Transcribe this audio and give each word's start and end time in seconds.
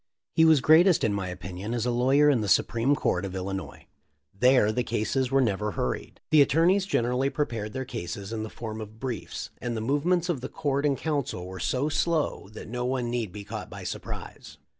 He 0.33 0.45
was 0.45 0.61
greatest 0.61 1.03
in 1.03 1.13
my 1.13 1.27
opinion 1.27 1.75
as 1.75 1.85
a 1.85 1.91
lawyer 1.91 2.27
in 2.27 2.41
the 2.41 2.49
Supreme 2.49 2.95
Court 2.95 3.23
of 3.23 3.35
Illinois. 3.35 3.85
There 4.33 4.71
the 4.71 4.81
cases 4.81 5.29
were 5.29 5.41
never 5.41 5.73
hurried. 5.73 6.19
The 6.31 6.41
attorneys 6.41 6.87
gen 6.87 7.03
erally 7.03 7.31
prepared 7.31 7.73
their 7.73 7.85
cases 7.85 8.33
in 8.33 8.41
the 8.41 8.49
form 8.49 8.81
of 8.81 8.99
briefs, 8.99 9.51
and 9.61 9.77
the 9.77 9.79
movements 9.79 10.27
of 10.27 10.41
the 10.41 10.49
court 10.49 10.87
and 10.87 10.97
counsel 10.97 11.45
were 11.45 11.59
so 11.59 11.87
slow 11.87 12.49
that 12.53 12.67
no 12.67 12.83
one 12.83 13.11
need 13.11 13.31
be 13.31 13.43
caught 13.43 13.69
by 13.69 13.83
surprise. 13.83 14.57